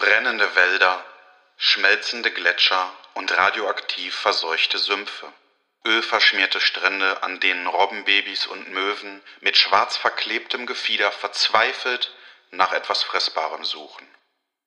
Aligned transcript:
Brennende 0.00 0.56
Wälder, 0.56 1.04
schmelzende 1.58 2.30
Gletscher 2.30 2.90
und 3.12 3.36
radioaktiv 3.36 4.14
verseuchte 4.14 4.78
Sümpfe. 4.78 5.30
Ölverschmierte 5.84 6.58
Strände, 6.58 7.22
an 7.22 7.38
denen 7.38 7.66
Robbenbabys 7.66 8.46
und 8.46 8.70
Möwen 8.70 9.20
mit 9.40 9.58
schwarz 9.58 9.98
verklebtem 9.98 10.64
Gefieder 10.64 11.12
verzweifelt 11.12 12.14
nach 12.50 12.72
etwas 12.72 13.02
Fressbarem 13.02 13.62
suchen. 13.66 14.08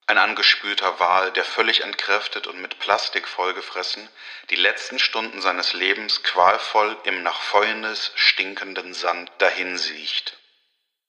Ein 0.05 0.19
angespülter 0.19 0.99
Wal, 0.99 1.31
der 1.31 1.46
völlig 1.46 1.81
entkräftet 1.81 2.46
und 2.46 2.62
mit 2.62 2.78
Plastik 2.78 3.28
vollgefressen, 3.28 4.08
die 4.52 4.56
letzten 4.56 5.00
Stunden 5.00 5.42
seines 5.42 5.74
Lebens 5.74 6.22
qualvoll 6.22 6.96
im 7.06 7.24
nach 7.24 7.42
Fäulnis 7.42 8.12
stinkenden 8.13 8.94
Sand 8.94 9.31
dahinsiecht. 9.40 10.38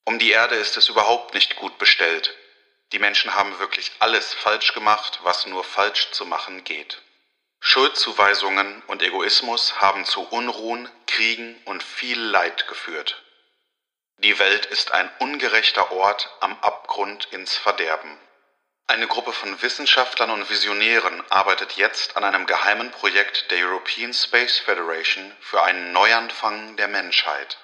Um 0.04 0.18
die 0.18 0.30
Erde 0.30 0.54
ist 0.54 0.78
es 0.78 0.88
überhaupt 0.88 1.34
nicht 1.34 1.56
gut 1.56 1.76
bestellt. 1.76 2.34
Die 2.94 3.00
Menschen 3.00 3.34
haben 3.34 3.58
wirklich 3.58 3.90
alles 3.98 4.32
falsch 4.34 4.72
gemacht, 4.72 5.18
was 5.24 5.46
nur 5.46 5.64
falsch 5.64 6.12
zu 6.12 6.26
machen 6.26 6.62
geht. 6.62 7.02
Schuldzuweisungen 7.58 8.84
und 8.86 9.02
Egoismus 9.02 9.80
haben 9.80 10.04
zu 10.04 10.22
Unruhen, 10.22 10.88
Kriegen 11.08 11.60
und 11.64 11.82
viel 11.82 12.20
Leid 12.20 12.68
geführt. 12.68 13.20
Die 14.18 14.38
Welt 14.38 14.66
ist 14.66 14.92
ein 14.92 15.10
ungerechter 15.18 15.90
Ort 15.90 16.30
am 16.38 16.56
Abgrund 16.60 17.24
ins 17.32 17.56
Verderben. 17.56 18.16
Eine 18.86 19.08
Gruppe 19.08 19.32
von 19.32 19.60
Wissenschaftlern 19.60 20.30
und 20.30 20.48
Visionären 20.48 21.20
arbeitet 21.30 21.72
jetzt 21.72 22.16
an 22.16 22.22
einem 22.22 22.46
geheimen 22.46 22.92
Projekt 22.92 23.50
der 23.50 23.66
European 23.66 24.14
Space 24.14 24.58
Federation 24.58 25.36
für 25.40 25.64
einen 25.64 25.90
Neuanfang 25.90 26.76
der 26.76 26.86
Menschheit. 26.86 27.58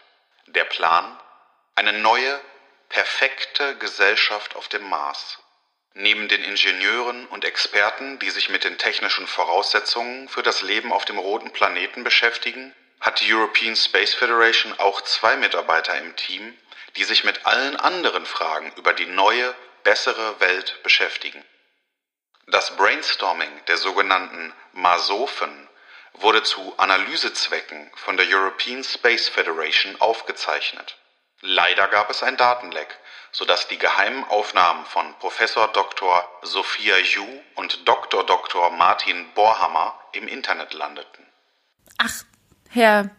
Der 0.47 0.65
Plan? 0.65 1.17
Eine 1.77 1.93
neue, 1.93 2.41
perfekte 2.91 3.77
Gesellschaft 3.77 4.57
auf 4.57 4.69
dem 4.69 4.89
Mars. 4.89 5.39
Neben 5.95 6.29
den 6.29 6.43
Ingenieuren 6.45 7.27
und 7.27 7.45
Experten, 7.45 8.19
die 8.19 8.31
sich 8.31 8.49
mit 8.49 8.65
den 8.65 8.79
technischen 8.79 9.27
Voraussetzungen 9.27 10.29
für 10.29 10.43
das 10.43 10.63
Leben 10.63 10.93
auf 10.93 11.05
dem 11.05 11.19
roten 11.19 11.53
Planeten 11.53 12.05
beschäftigen, 12.05 12.75
hat 13.01 13.21
die 13.21 13.33
European 13.33 13.77
Space 13.77 14.15
Federation 14.15 14.79
auch 14.79 15.01
zwei 15.03 15.37
Mitarbeiter 15.37 15.97
im 15.99 16.15
Team, 16.17 16.57
die 16.97 17.05
sich 17.05 17.25
mit 17.25 17.47
allen 17.47 17.77
anderen 17.77 18.27
Fragen 18.27 18.73
über 18.77 18.93
die 18.93 19.07
neue, 19.07 19.55
bessere 19.85 20.41
Welt 20.41 20.83
beschäftigen. 20.83 21.45
Das 22.49 22.77
Brainstorming 22.77 23.65
der 23.67 23.77
sogenannten 23.77 24.53
Masophen 24.73 25.69
wurde 26.15 26.43
zu 26.43 26.77
Analysezwecken 26.77 27.91
von 27.95 28.17
der 28.17 28.27
European 28.27 28.83
Space 28.83 29.29
Federation 29.29 30.01
aufgezeichnet. 30.01 30.97
Leider 31.43 31.89
gab 31.89 32.11
es 32.11 32.23
ein 32.23 32.37
Datenleck, 32.37 32.89
sodass 33.33 33.67
die 33.69 33.79
geheimen 33.79 34.25
Aufnahmen 34.25 34.85
von 34.85 35.05
Professor 35.21 35.69
Dr. 35.73 36.23
Sophia 36.43 36.97
Yu 36.99 37.25
und 37.57 37.87
Dr. 37.89 38.25
Dr. 38.25 38.71
Martin 38.71 39.25
Bohrhammer 39.35 39.95
im 40.13 40.29
Internet 40.29 40.75
landeten. 40.75 41.25
Ach, 41.99 42.13
Herr 42.69 43.11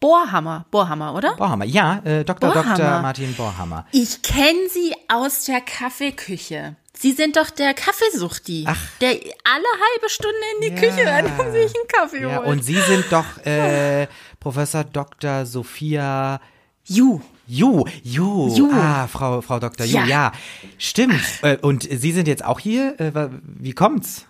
Bohrhammer, 0.00 0.66
Bohrhammer, 0.70 1.14
oder? 1.14 1.34
Bohrhammer, 1.36 1.64
ja, 1.64 2.02
äh, 2.04 2.24
Dr. 2.24 2.52
Bohrhammer. 2.52 2.76
Dr. 2.76 3.00
Martin 3.00 3.34
Bohrhammer. 3.36 3.86
Ich 3.92 4.20
kenne 4.22 4.68
Sie 4.68 4.94
aus 5.08 5.44
der 5.44 5.60
Kaffeeküche. 5.60 6.76
Sie 6.94 7.12
sind 7.12 7.36
doch 7.36 7.48
der 7.50 7.72
Kaffeesuchti, 7.72 8.66
Ach. 8.68 8.76
der 9.00 9.10
alle 9.10 9.64
halbe 9.94 10.08
Stunde 10.10 10.36
in 10.56 10.60
die 10.62 10.74
Ja. 10.74 10.80
Küche 10.90 11.06
rennt 11.06 11.38
und 11.40 11.52
sich 11.52 11.72
einen 11.74 11.88
Kaffee 11.88 12.20
Ja, 12.22 12.36
holt. 12.38 12.46
und 12.48 12.62
Sie 12.64 12.78
sind 12.80 13.10
doch 13.10 13.38
äh, 13.46 14.06
Professor 14.40 14.84
Dr. 14.84 15.46
Sophia 15.46 16.40
Ju, 16.84 17.20
Ju, 17.52 17.84
Ju, 18.02 18.54
Ju. 18.56 18.70
ah, 18.72 19.06
Frau, 19.08 19.40
Frau 19.42 19.58
Dr. 19.58 19.84
Ju, 19.86 19.98
Ja. 19.98 20.06
ja, 20.06 20.32
stimmt. 20.78 21.20
Äh, 21.42 21.58
und 21.58 21.82
Sie 21.82 22.12
sind 22.12 22.26
jetzt 22.28 22.44
auch 22.44 22.58
hier? 22.60 22.98
Äh, 22.98 23.28
wie 23.42 23.72
kommt's? 23.72 24.26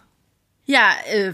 ja, 0.65 0.91
äh, 1.13 1.33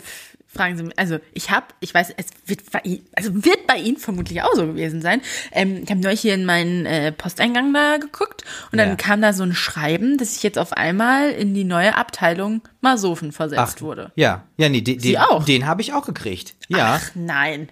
fragen 0.50 0.76
Sie 0.76 0.82
mich, 0.82 0.98
also 0.98 1.18
ich 1.34 1.50
habe, 1.50 1.66
ich 1.80 1.92
weiß, 1.94 2.12
es 2.16 2.26
wird 2.46 2.70
bei 2.72 2.80
Ihnen, 2.82 3.06
also 3.14 3.32
wird 3.44 3.66
bei 3.66 3.76
Ihnen 3.76 3.96
vermutlich 3.98 4.42
auch 4.42 4.54
so 4.54 4.66
gewesen 4.66 5.00
sein. 5.02 5.20
Ähm, 5.52 5.82
ich 5.84 5.90
habe 5.90 6.00
neulich 6.00 6.20
hier 6.22 6.34
in 6.34 6.44
meinen 6.44 6.86
äh, 6.86 7.12
Posteingang 7.12 7.72
da 7.72 7.98
geguckt 7.98 8.44
und 8.72 8.78
dann 8.78 8.88
Ja. 8.90 8.94
kam 8.96 9.20
da 9.22 9.32
so 9.32 9.42
ein 9.44 9.54
Schreiben, 9.54 10.16
dass 10.18 10.34
ich 10.36 10.42
jetzt 10.42 10.58
auf 10.58 10.72
einmal 10.72 11.30
in 11.30 11.54
die 11.54 11.64
neue 11.64 11.94
Abteilung 11.94 12.62
Masofen 12.80 13.30
versetzt 13.32 13.80
wurde. 13.82 14.10
Ja, 14.16 14.44
ja, 14.56 14.68
nee, 14.68 14.80
de, 14.80 15.18
auch? 15.18 15.44
den 15.44 15.66
habe 15.66 15.82
ich 15.82 15.92
auch 15.92 16.04
gekriegt. 16.06 16.54
Ja, 16.68 16.98
Ach 17.00 17.10
nein. 17.14 17.68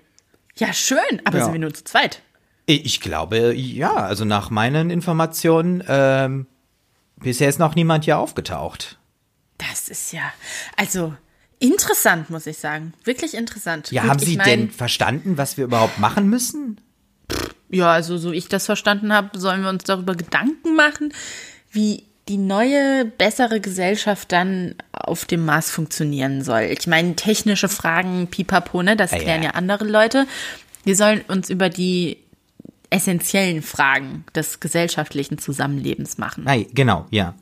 Ja, 0.59 0.73
schön, 0.73 0.99
aber 1.25 1.39
Ja. 1.39 1.45
sind 1.45 1.55
wir 1.55 1.61
nur 1.61 1.75
zu 1.75 1.85
zweit? 1.85 2.23
Ich 2.67 3.01
glaube, 3.01 3.55
ja, 3.55 3.95
also 3.95 4.25
nach 4.25 4.51
meinen 4.51 4.91
Informationen, 4.91 5.83
ähm, 5.87 6.47
bisher 7.17 7.49
ist 7.49 7.59
noch 7.59 7.75
niemand 7.75 8.05
hier 8.05 8.19
aufgetaucht. 8.19 8.99
Das 9.59 9.89
ist 9.89 10.13
ja, 10.13 10.33
also 10.77 11.15
interessant, 11.61 12.29
muss 12.29 12.47
ich 12.47 12.59
sagen. 12.59 12.93
Wirklich 13.05 13.35
interessant. 13.35 13.91
Ja, 13.91 14.03
Gut, 14.03 14.11
haben 14.11 14.19
Sie 14.19 14.37
mein, 14.37 14.47
denn 14.47 14.71
verstanden, 14.71 15.39
was 15.39 15.57
wir 15.57 15.65
überhaupt 15.65 15.99
machen 15.99 16.29
müssen? 16.29 16.81
Ja, 17.71 17.93
also 17.93 18.19
so 18.19 18.33
wie 18.33 18.37
ich 18.37 18.49
das 18.49 18.67
verstanden 18.67 19.13
habe, 19.13 19.39
sollen 19.39 19.63
wir 19.63 19.71
uns 19.71 19.85
darüber 19.85 20.15
Gedanken 20.15 20.75
machen, 20.77 21.13
wie 21.71 22.05
die 22.29 22.37
neue, 22.37 23.05
bessere 23.05 23.61
Gesellschaft 23.61 24.33
dann 24.33 24.75
auf 24.93 25.25
dem 25.25 25.45
Mars 25.45 25.71
funktionieren 25.71 26.43
soll. 26.43 26.63
Ich 26.63 26.87
meine, 26.89 27.15
technische 27.15 27.69
Fragen, 27.69 28.27
pipapo, 28.27 28.83
ne, 28.83 28.97
das 28.97 29.13
Ja, 29.13 29.19
klären 29.19 29.43
ja. 29.43 29.51
ja 29.51 29.55
andere 29.55 29.85
Leute. 29.85 30.27
Wir 30.85 30.97
sollen 30.97 31.23
uns 31.29 31.51
über 31.51 31.69
die 31.69 32.19
essentiellen 32.91 33.63
Fragen 33.63 34.25
des 34.35 34.61
gesellschaftlichen 34.61 35.39
Zusammenlebens 35.39 36.19
machen. 36.19 36.45
Nein, 36.45 36.67
genau, 36.73 37.07
ja. 37.11 37.35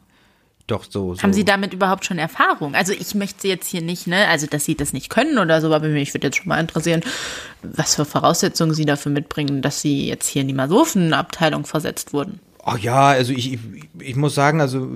Doch 0.67 0.85
so. 0.89 1.15
so. 1.15 1.23
Haben 1.23 1.35
Sie 1.35 1.45
damit 1.45 1.75
überhaupt 1.75 2.07
schon 2.07 2.19
Erfahrung? 2.19 2.75
Also 2.75 2.95
ich 2.95 3.15
möchte 3.15 3.49
jetzt 3.49 3.69
hier 3.69 3.83
nicht, 3.83 4.07
ne, 4.07 4.29
also 4.29 4.47
dass 4.47 4.65
Sie 4.65 4.75
das 4.75 4.95
nicht 4.95 5.11
können 5.11 5.39
oder 5.39 5.61
so, 5.61 5.73
aber 5.75 5.89
mich 5.89 6.15
würde 6.15 6.29
jetzt 6.29 6.39
schon 6.39 6.49
mal 6.49 6.59
interessieren, 6.59 7.03
was 7.63 7.97
für 7.97 8.07
Voraussetzungen 8.07 8.73
Sie 8.73 8.87
dafür 8.87 9.13
mitbringen, 9.13 9.61
dass 9.61 9.83
Sie 9.83 10.09
jetzt 10.09 10.27
hier 10.27 10.41
in 10.41 10.49
die 10.49 10.55
Masophenabteilung 10.55 11.67
versetzt 11.67 12.15
wurden. 12.15 12.41
Ach 12.65 12.79
ja, 12.79 13.09
also 13.09 13.35
ich, 13.35 13.53
ich, 13.53 13.61
ich 13.99 14.17
muss 14.17 14.35
sagen, 14.35 14.63
also 14.63 14.89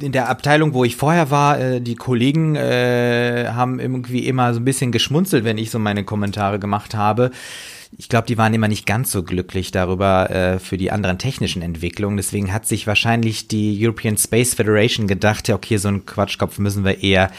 in 0.00 0.10
der 0.10 0.28
Abteilung, 0.28 0.74
wo 0.74 0.84
ich 0.84 0.96
vorher 0.96 1.30
war, 1.30 1.60
äh, 1.60 1.80
die 1.80 1.94
Kollegen 1.94 2.56
äh, 2.56 3.46
haben 3.50 3.78
irgendwie 3.78 4.26
immer 4.26 4.52
so 4.54 4.58
ein 4.60 4.64
bisschen 4.64 4.90
geschmunzelt, 4.90 5.44
wenn 5.44 5.58
ich 5.58 5.70
so 5.70 5.78
meine 5.78 6.02
Kommentare 6.04 6.58
gemacht 6.58 6.96
habe. 6.96 7.30
Ich 7.98 8.08
glaube, 8.08 8.26
die 8.26 8.38
waren 8.38 8.54
immer 8.54 8.68
nicht 8.68 8.86
ganz 8.86 9.12
so 9.12 9.22
glücklich 9.22 9.70
darüber 9.70 10.30
äh, 10.30 10.58
für 10.58 10.78
die 10.78 10.90
anderen 10.90 11.18
technischen 11.18 11.62
Entwicklungen. 11.62 12.16
Deswegen 12.16 12.52
hat 12.52 12.66
sich 12.66 12.86
wahrscheinlich 12.86 13.48
die 13.48 13.78
European 13.80 14.16
Space 14.16 14.54
Federation 14.54 15.06
gedacht, 15.06 15.48
ja, 15.48 15.54
okay, 15.54 15.76
so 15.76 15.88
einen 15.88 16.06
Quatschkopf 16.06 16.58
müssen 16.58 16.84
wir 16.84 17.02
eher 17.02 17.30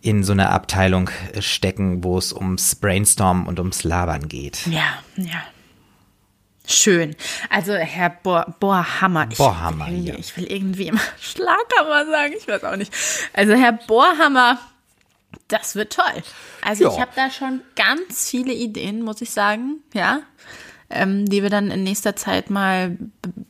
in 0.00 0.22
so 0.22 0.32
eine 0.32 0.50
Abteilung 0.50 1.10
äh, 1.32 1.42
stecken, 1.42 2.04
wo 2.04 2.16
es 2.16 2.32
ums 2.32 2.74
Brainstormen 2.76 3.46
und 3.46 3.58
ums 3.58 3.84
Labern 3.84 4.28
geht. 4.28 4.66
Ja, 4.66 5.02
ja. 5.16 5.42
Schön. 6.68 7.14
Also 7.48 7.74
Herr 7.74 8.10
Bohr, 8.10 8.56
Bohrhammer. 8.58 9.28
Ich 9.30 9.38
Bohrhammer, 9.38 9.88
will, 9.88 10.08
ja. 10.08 10.14
Ich 10.16 10.36
will 10.36 10.44
irgendwie 10.50 10.88
immer 10.88 11.00
Schlaghammer 11.20 12.06
sagen, 12.10 12.34
ich 12.36 12.48
weiß 12.48 12.64
auch 12.64 12.76
nicht. 12.76 12.92
Also 13.32 13.54
Herr 13.54 13.72
Bohrhammer, 13.72 14.58
das 15.48 15.74
wird 15.76 15.92
toll. 15.92 16.22
Also 16.62 16.84
Ja. 16.84 16.90
ich 16.92 17.00
habe 17.00 17.12
da 17.14 17.30
schon 17.30 17.60
ganz 17.76 18.28
viele 18.30 18.52
Ideen, 18.52 19.02
muss 19.02 19.20
ich 19.20 19.30
sagen, 19.30 19.80
ja, 19.94 20.20
ähm, 20.90 21.26
die 21.26 21.42
wir 21.42 21.50
dann 21.50 21.70
in 21.70 21.82
nächster 21.84 22.14
Zeit 22.16 22.50
mal 22.50 22.96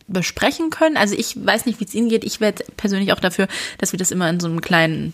besprechen 0.08 0.70
können. 0.70 0.96
Also 0.96 1.14
ich 1.14 1.44
weiß 1.44 1.66
nicht, 1.66 1.80
wie 1.80 1.84
es 1.84 1.94
Ihnen 1.94 2.08
geht. 2.08 2.24
Ich 2.24 2.40
werde 2.40 2.64
persönlich 2.76 3.12
auch 3.12 3.20
dafür, 3.20 3.46
dass 3.78 3.92
wir 3.92 3.98
das 3.98 4.10
immer 4.10 4.28
in 4.30 4.40
so 4.40 4.46
einem 4.48 4.60
kleinen, 4.60 5.12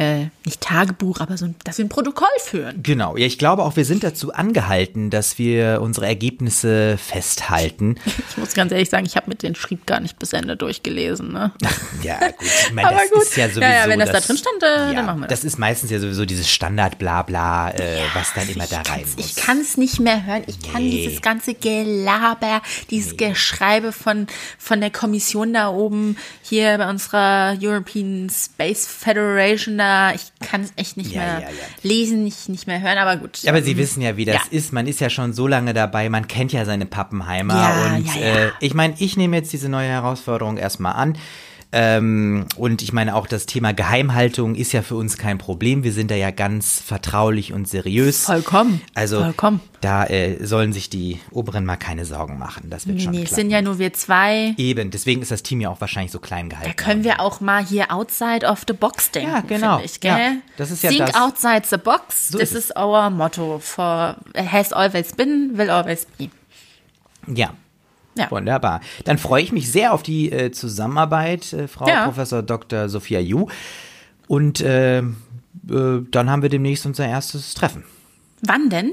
äh, 0.00 0.28
nicht 0.46 0.62
Tagebuch, 0.62 1.20
aber 1.20 1.36
so, 1.36 1.44
ein- 1.44 1.54
dass 1.64 1.76
wir 1.76 1.84
ein 1.84 1.90
Protokoll 1.90 2.26
führen. 2.42 2.82
Genau, 2.82 3.18
ja, 3.18 3.26
ich 3.26 3.36
glaube 3.38 3.62
auch, 3.64 3.76
wir 3.76 3.84
sind 3.84 4.02
dazu 4.02 4.32
angehalten, 4.32 5.10
dass 5.10 5.36
wir 5.38 5.80
unsere 5.82 6.06
Ergebnisse 6.06 6.96
festhalten. 6.96 7.96
Ich 8.30 8.36
muss 8.38 8.54
ganz 8.54 8.72
ehrlich 8.72 8.88
sagen, 8.88 9.04
ich 9.06 9.16
habe 9.16 9.28
mit 9.28 9.42
den 9.42 9.54
Schrieb 9.54 9.86
gar 9.86 10.00
nicht 10.00 10.18
bis 10.18 10.32
Ende 10.32 10.56
durchgelesen. 10.56 11.32
Ne? 11.32 11.52
Ja, 12.02 12.18
gut, 12.18 12.34
ich 12.40 12.72
meine, 12.72 12.88
Aber 12.88 12.96
das 13.00 13.10
gut. 13.10 13.22
ist 13.24 13.36
ja 13.36 13.46
sowieso. 13.48 13.60
Ja, 13.60 13.70
ja, 13.84 13.88
wenn 13.88 13.98
das 13.98 14.10
da 14.12 14.20
drin 14.20 14.36
stand, 14.38 14.62
äh, 14.62 14.94
dann 14.94 15.04
machen 15.06 15.20
wir 15.20 15.26
das. 15.28 15.40
Das 15.40 15.44
ist 15.44 15.58
meistens 15.58 15.90
ja 15.90 15.98
sowieso 15.98 16.24
dieses 16.24 16.48
Standard-Blabla, 16.48 17.72
äh, 17.72 17.98
was 18.14 18.32
dann 18.34 18.48
immer 18.48 18.64
ich 18.64 18.70
da 18.70 18.80
rein 18.82 19.04
muss. 19.16 19.26
Ich 19.26 19.36
kann 19.36 19.60
es 19.60 19.76
nicht 19.76 20.00
mehr 20.00 20.24
hören. 20.24 20.44
Ich 20.46 20.60
kann 20.72 20.82
Nee. 20.82 20.90
dieses 21.08 21.20
ganze 21.20 21.52
Gelaber, 21.54 22.62
dieses 22.88 23.16
Geschreibe 23.18 23.92
von, 23.92 24.26
von 24.58 24.80
der 24.80 24.90
Kommission 24.90 25.52
da 25.52 25.68
oben 25.68 26.16
hier 26.42 26.78
bei 26.78 26.88
unserer 26.88 27.56
European 27.60 28.30
Space 28.30 28.86
Federation 28.86 29.76
da. 29.78 29.89
Ich 30.14 30.32
kann 30.46 30.62
es 30.62 30.72
echt 30.76 30.96
nicht 30.96 31.12
Ja, 31.12 31.20
mehr 31.20 31.40
ja, 31.40 31.48
ja. 31.48 31.54
lesen, 31.82 32.24
nicht, 32.24 32.48
nicht 32.48 32.66
mehr 32.66 32.80
hören, 32.80 32.98
aber 32.98 33.16
gut. 33.16 33.40
Aber 33.46 33.62
Sie 33.62 33.76
wissen 33.76 34.00
ja, 34.02 34.16
wie 34.16 34.24
das 34.24 34.46
ist. 34.50 34.72
Man 34.72 34.86
ist 34.86 35.00
ja 35.00 35.10
schon 35.10 35.32
so 35.32 35.46
lange 35.46 35.74
dabei, 35.74 36.08
man 36.08 36.28
kennt 36.28 36.52
ja 36.52 36.64
seine 36.64 36.86
Pappenheimer. 36.86 37.94
Und. 37.96 38.16
Äh, 38.16 38.50
ich 38.60 38.74
meine, 38.74 38.94
ich 38.98 39.16
nehme 39.16 39.36
jetzt 39.36 39.52
diese 39.52 39.68
neue 39.68 39.88
Herausforderung 39.88 40.56
erstmal 40.56 40.94
an. 40.94 41.16
Ähm, 41.72 42.46
und 42.56 42.82
ich 42.82 42.92
meine 42.92 43.14
auch 43.14 43.28
das 43.28 43.46
Thema 43.46 43.72
Geheimhaltung 43.72 44.56
ist 44.56 44.72
ja 44.72 44.82
für 44.82 44.96
uns 44.96 45.16
kein 45.18 45.38
Problem. 45.38 45.84
Wir 45.84 45.92
sind 45.92 46.10
da 46.10 46.16
ja 46.16 46.32
ganz 46.32 46.80
vertraulich 46.84 47.52
und 47.52 47.68
seriös. 47.68 48.24
Vollkommen. 48.24 48.80
Also 48.94 49.20
Vollkommen. 49.20 49.60
da 49.80 50.04
äh, 50.06 50.44
sollen 50.44 50.72
sich 50.72 50.90
die 50.90 51.20
Oberen 51.30 51.64
mal 51.64 51.76
keine 51.76 52.04
Sorgen 52.04 52.38
machen. 52.38 52.70
Das 52.70 52.88
wird 52.88 52.96
Nee, 52.98 53.02
schon 53.04 53.12
nee, 53.12 53.22
es 53.22 53.30
sind 53.30 53.50
ja 53.50 53.62
nur 53.62 53.78
wir 53.78 53.92
zwei. 53.92 54.54
Eben, 54.56 54.90
deswegen 54.90 55.22
ist 55.22 55.30
das 55.30 55.44
Team 55.44 55.60
ja 55.60 55.68
auch 55.70 55.80
wahrscheinlich 55.80 56.10
so 56.10 56.18
klein 56.18 56.48
gehalten. 56.48 56.72
Da 56.76 56.82
können 56.82 57.04
wir 57.04 57.20
auch 57.20 57.40
mal 57.40 57.64
hier 57.64 57.92
outside 57.92 58.44
of 58.46 58.64
the 58.66 58.74
box 58.74 59.12
denken, 59.12 59.30
Ja, 59.30 59.40
genau. 59.40 59.80
ich, 59.84 60.00
gell? 60.00 60.10
Ja, 60.10 60.32
das 60.56 60.72
ist 60.72 60.82
ja 60.82 60.90
Think 60.90 61.06
das. 61.06 61.14
outside 61.14 61.62
the 61.70 61.76
box, 61.76 62.28
So 62.30 62.38
this 62.38 62.50
ist 62.50 62.56
es. 62.56 62.64
is 62.70 62.76
our 62.76 63.10
motto 63.10 63.60
for 63.60 64.16
has 64.34 64.72
always 64.72 65.12
been, 65.12 65.52
will 65.56 65.70
always 65.70 66.04
be. 66.18 66.30
Ja. 67.32 67.50
Ja. 68.16 68.30
Wunderbar. 68.30 68.80
Dann 69.04 69.18
freue 69.18 69.42
ich 69.42 69.52
mich 69.52 69.70
sehr 69.70 69.92
auf 69.92 70.02
die 70.02 70.32
äh, 70.32 70.50
Zusammenarbeit, 70.50 71.52
äh, 71.52 71.68
Frau 71.68 71.88
Ja. 71.88 72.04
Professor 72.04 72.42
Dr. 72.42 72.88
Sophia 72.88 73.20
Yu. 73.20 73.46
Und 74.26 74.60
äh, 74.60 74.98
äh, 74.98 75.04
dann 76.10 76.30
haben 76.30 76.42
wir 76.42 76.48
demnächst 76.48 76.86
unser 76.86 77.06
erstes 77.06 77.54
Treffen. 77.54 77.84
Wann 78.42 78.70
denn? 78.70 78.92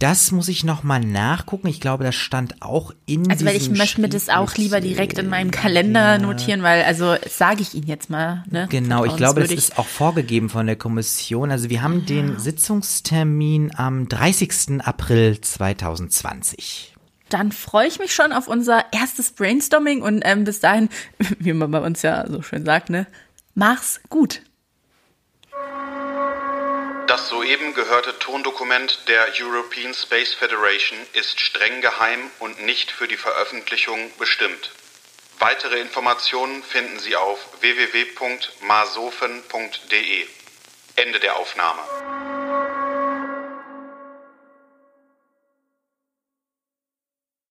Das 0.00 0.32
muss 0.32 0.48
ich 0.48 0.64
noch 0.64 0.82
mal 0.82 0.98
nachgucken. 0.98 1.68
Ich 1.68 1.80
glaube, 1.80 2.02
das 2.04 2.14
stand 2.14 2.62
auch 2.62 2.92
in 3.06 3.30
Also 3.30 3.44
weil 3.44 3.54
ich 3.54 3.70
möchte 3.70 4.00
mir 4.00 4.08
das 4.08 4.28
auch 4.28 4.56
lieber 4.56 4.80
direkt 4.80 5.18
in 5.18 5.28
meinem 5.28 5.50
Kalender 5.50 6.18
notieren, 6.18 6.62
weil 6.62 6.82
also 6.84 7.14
sage 7.28 7.60
ich 7.62 7.74
Ihnen 7.74 7.86
jetzt 7.86 8.08
mal. 8.10 8.42
Ne? 8.50 8.66
Genau, 8.70 9.04
ich 9.04 9.14
glaube, 9.16 9.42
das 9.42 9.50
ist 9.50 9.78
auch 9.78 9.86
vorgegeben 9.86 10.48
von 10.48 10.66
der 10.66 10.76
Kommission. 10.76 11.50
Also 11.50 11.68
wir 11.70 11.82
haben 11.82 12.06
den 12.06 12.38
Sitzungstermin 12.38 13.72
am 13.76 14.08
30. 14.08 14.80
April 14.82 15.40
2020. 15.40 16.94
Dann 17.30 17.52
freue 17.52 17.86
ich 17.86 17.98
mich 17.98 18.14
schon 18.14 18.32
auf 18.32 18.48
unser 18.48 18.92
erstes 18.92 19.32
Brainstorming 19.32 20.02
und 20.02 20.22
ähm, 20.24 20.44
bis 20.44 20.60
dahin, 20.60 20.88
wie 21.38 21.52
man 21.52 21.70
bei 21.70 21.80
uns 21.80 22.02
ja 22.02 22.26
so 22.28 22.42
schön 22.42 22.64
sagt, 22.64 22.90
ne, 22.90 23.06
mach's 23.54 24.00
gut. 24.10 24.42
Das 27.06 27.28
soeben 27.28 27.74
gehörte 27.74 28.16
Tondokument 28.20 29.08
der 29.08 29.26
European 29.40 29.92
Space 29.94 30.32
Federation 30.32 30.96
ist 31.14 31.40
streng 31.40 31.80
geheim 31.80 32.20
und 32.38 32.64
nicht 32.64 32.92
für 32.92 33.08
die 33.08 33.16
Veröffentlichung 33.16 33.98
bestimmt. 34.16 34.70
Weitere 35.40 35.80
Informationen 35.80 36.62
finden 36.62 37.00
Sie 37.00 37.16
auf 37.16 37.60
www.masofen.de. 37.60 40.26
Ende 40.96 41.18
der 41.18 41.36
Aufnahme. 41.36 41.80